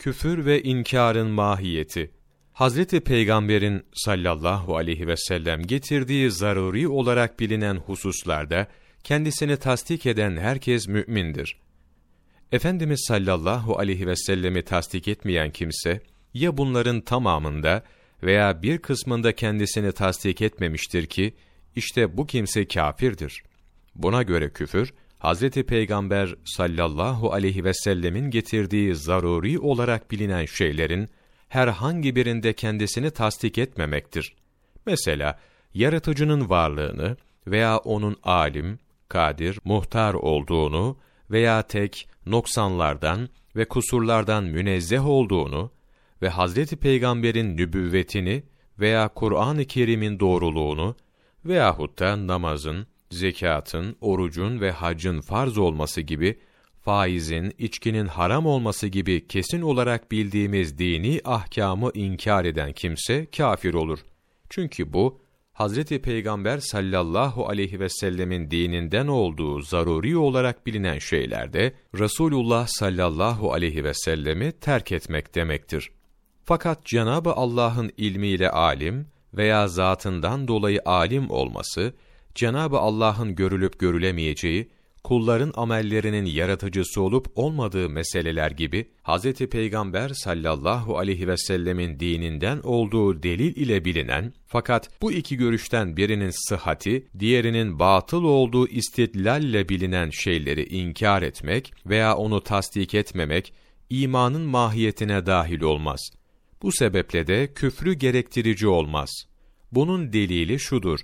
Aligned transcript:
Küfür 0.00 0.44
ve 0.46 0.62
inkarın 0.62 1.30
mahiyeti. 1.30 2.10
Hazreti 2.52 3.00
Peygamber'in 3.00 3.82
sallallahu 3.94 4.76
aleyhi 4.76 5.06
ve 5.06 5.16
sellem 5.16 5.62
getirdiği 5.62 6.30
zaruri 6.30 6.88
olarak 6.88 7.40
bilinen 7.40 7.76
hususlarda 7.76 8.66
kendisini 9.04 9.56
tasdik 9.56 10.06
eden 10.06 10.36
herkes 10.36 10.88
mümindir. 10.88 11.56
Efendimiz 12.52 13.04
sallallahu 13.08 13.78
aleyhi 13.78 14.06
ve 14.06 14.16
sellemi 14.16 14.62
tasdik 14.62 15.08
etmeyen 15.08 15.50
kimse 15.50 16.00
ya 16.34 16.56
bunların 16.56 17.00
tamamında 17.00 17.82
veya 18.22 18.62
bir 18.62 18.78
kısmında 18.78 19.34
kendisini 19.34 19.92
tasdik 19.92 20.42
etmemiştir 20.42 21.06
ki 21.06 21.34
işte 21.76 22.16
bu 22.16 22.26
kimse 22.26 22.68
kâfirdir. 22.68 23.42
Buna 23.94 24.22
göre 24.22 24.50
küfür 24.52 24.92
Hazreti 25.20 25.62
Peygamber 25.62 26.34
sallallahu 26.44 27.32
aleyhi 27.32 27.64
ve 27.64 27.74
sellemin 27.74 28.30
getirdiği 28.30 28.94
zaruri 28.94 29.58
olarak 29.58 30.10
bilinen 30.10 30.44
şeylerin 30.44 31.08
herhangi 31.48 32.16
birinde 32.16 32.52
kendisini 32.52 33.10
tasdik 33.10 33.58
etmemektir. 33.58 34.36
Mesela 34.86 35.38
yaratıcının 35.74 36.50
varlığını 36.50 37.16
veya 37.46 37.78
onun 37.78 38.16
alim, 38.22 38.78
kadir, 39.08 39.60
muhtar 39.64 40.14
olduğunu 40.14 40.96
veya 41.30 41.62
tek, 41.62 42.08
noksanlardan 42.26 43.28
ve 43.56 43.64
kusurlardan 43.64 44.44
münezzeh 44.44 45.06
olduğunu 45.06 45.70
ve 46.22 46.28
Hazreti 46.28 46.76
Peygamber'in 46.76 47.56
nübüvvetini 47.56 48.42
veya 48.78 49.08
Kur'an-ı 49.08 49.64
Kerim'in 49.64 50.20
doğruluğunu 50.20 50.96
veyahut 51.44 51.98
da 51.98 52.26
namazın, 52.26 52.86
zekatın, 53.10 53.96
orucun 54.00 54.60
ve 54.60 54.70
haccın 54.70 55.20
farz 55.20 55.58
olması 55.58 56.00
gibi, 56.00 56.38
faizin, 56.80 57.54
içkinin 57.58 58.06
haram 58.06 58.46
olması 58.46 58.86
gibi 58.86 59.28
kesin 59.28 59.62
olarak 59.62 60.12
bildiğimiz 60.12 60.78
dini 60.78 61.20
ahkamı 61.24 61.90
inkar 61.94 62.44
eden 62.44 62.72
kimse 62.72 63.26
kafir 63.26 63.74
olur. 63.74 63.98
Çünkü 64.50 64.92
bu, 64.92 65.20
Hazreti 65.52 66.02
Peygamber 66.02 66.58
sallallahu 66.58 67.48
aleyhi 67.48 67.80
ve 67.80 67.88
sellemin 67.88 68.50
dininden 68.50 69.06
olduğu 69.06 69.60
zaruri 69.62 70.16
olarak 70.16 70.66
bilinen 70.66 70.98
şeylerde, 70.98 71.74
Resulullah 71.98 72.66
sallallahu 72.66 73.52
aleyhi 73.52 73.84
ve 73.84 73.94
sellemi 73.94 74.52
terk 74.52 74.92
etmek 74.92 75.34
demektir. 75.34 75.90
Fakat 76.44 76.84
Cenab-ı 76.84 77.32
Allah'ın 77.32 77.92
ilmiyle 77.96 78.50
alim 78.50 79.06
veya 79.34 79.68
zatından 79.68 80.48
dolayı 80.48 80.80
alim 80.84 81.30
olması, 81.30 81.94
Cenab-ı 82.34 82.78
Allah'ın 82.78 83.34
görülüp 83.34 83.78
görülemeyeceği, 83.78 84.68
kulların 85.04 85.52
amellerinin 85.54 86.24
yaratıcısı 86.24 87.02
olup 87.02 87.26
olmadığı 87.34 87.88
meseleler 87.88 88.50
gibi, 88.50 88.88
Hz. 89.04 89.32
Peygamber 89.32 90.08
sallallahu 90.08 90.98
aleyhi 90.98 91.28
ve 91.28 91.36
sellemin 91.36 92.00
dininden 92.00 92.60
olduğu 92.62 93.22
delil 93.22 93.56
ile 93.56 93.84
bilinen, 93.84 94.32
fakat 94.46 95.02
bu 95.02 95.12
iki 95.12 95.36
görüşten 95.36 95.96
birinin 95.96 96.48
sıhhati, 96.48 97.06
diğerinin 97.18 97.78
batıl 97.78 98.24
olduğu 98.24 98.68
istidlalle 98.68 99.68
bilinen 99.68 100.10
şeyleri 100.10 100.64
inkar 100.64 101.22
etmek 101.22 101.72
veya 101.86 102.16
onu 102.16 102.40
tasdik 102.40 102.94
etmemek, 102.94 103.52
imanın 103.90 104.42
mahiyetine 104.42 105.26
dahil 105.26 105.60
olmaz. 105.60 106.10
Bu 106.62 106.72
sebeple 106.72 107.26
de 107.26 107.52
küfrü 107.54 107.92
gerektirici 107.92 108.68
olmaz. 108.68 109.10
Bunun 109.72 110.12
delili 110.12 110.58
şudur, 110.58 111.00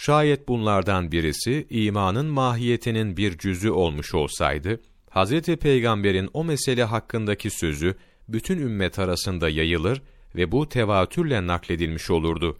Şayet 0.00 0.48
bunlardan 0.48 1.12
birisi 1.12 1.66
imanın 1.70 2.26
mahiyetinin 2.26 3.16
bir 3.16 3.38
cüzü 3.38 3.70
olmuş 3.70 4.14
olsaydı, 4.14 4.80
Hz. 5.10 5.40
Peygamber'in 5.40 6.30
o 6.32 6.44
mesele 6.44 6.84
hakkındaki 6.84 7.50
sözü 7.50 7.94
bütün 8.28 8.58
ümmet 8.58 8.98
arasında 8.98 9.48
yayılır 9.48 10.02
ve 10.36 10.52
bu 10.52 10.68
tevatürle 10.68 11.46
nakledilmiş 11.46 12.10
olurdu. 12.10 12.58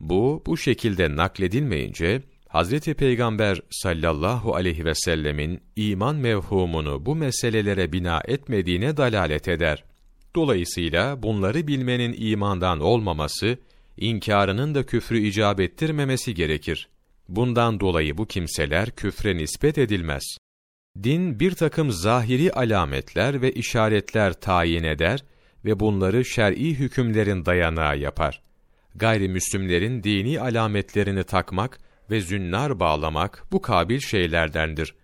Bu, 0.00 0.42
bu 0.46 0.56
şekilde 0.56 1.16
nakledilmeyince, 1.16 2.22
Hz. 2.48 2.80
Peygamber 2.80 3.60
sallallahu 3.70 4.54
aleyhi 4.54 4.84
ve 4.84 4.94
sellemin 4.94 5.60
iman 5.76 6.16
mevhumunu 6.16 7.06
bu 7.06 7.16
meselelere 7.16 7.92
bina 7.92 8.20
etmediğine 8.24 8.96
dalalet 8.96 9.48
eder. 9.48 9.84
Dolayısıyla 10.34 11.22
bunları 11.22 11.66
bilmenin 11.66 12.16
imandan 12.18 12.80
olmaması, 12.80 13.58
inkarının 13.96 14.74
da 14.74 14.86
küfrü 14.86 15.18
icap 15.18 15.60
ettirmemesi 15.60 16.34
gerekir. 16.34 16.88
Bundan 17.28 17.80
dolayı 17.80 18.18
bu 18.18 18.26
kimseler 18.26 18.90
küfre 18.90 19.36
nispet 19.36 19.78
edilmez. 19.78 20.36
Din 21.02 21.40
bir 21.40 21.52
takım 21.52 21.90
zahiri 21.90 22.52
alametler 22.52 23.42
ve 23.42 23.52
işaretler 23.52 24.32
tayin 24.32 24.84
eder 24.84 25.24
ve 25.64 25.80
bunları 25.80 26.24
şer'i 26.24 26.74
hükümlerin 26.74 27.46
dayanağı 27.46 27.98
yapar. 27.98 28.42
Gayrimüslimlerin 28.94 30.02
dini 30.02 30.40
alametlerini 30.40 31.24
takmak 31.24 31.78
ve 32.10 32.20
zünnar 32.20 32.80
bağlamak 32.80 33.44
bu 33.52 33.62
kabil 33.62 34.00
şeylerdendir. 34.00 34.94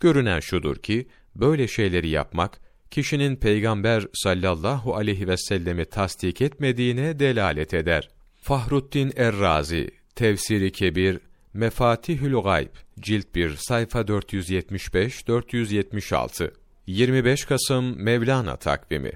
Görünen 0.00 0.40
şudur 0.40 0.76
ki, 0.76 1.08
böyle 1.34 1.68
şeyleri 1.68 2.08
yapmak, 2.08 2.60
kişinin 2.90 3.36
Peygamber 3.36 4.04
sallallahu 4.14 4.96
aleyhi 4.96 5.28
ve 5.28 5.36
sellemi 5.36 5.84
tasdik 5.84 6.42
etmediğine 6.42 7.18
delalet 7.18 7.74
eder. 7.74 8.10
Fahruddin 8.44 9.12
Errazi, 9.16 9.90
Tefsiri 10.14 10.72
Kebir, 10.72 11.20
Mefatihül 11.54 12.42
Gayb, 12.42 12.70
Cilt 13.00 13.36
1, 13.36 13.56
sayfa 13.56 14.00
475-476, 14.00 16.50
25 16.86 17.44
Kasım 17.44 18.02
Mevlana 18.02 18.56
takvimi 18.56 19.12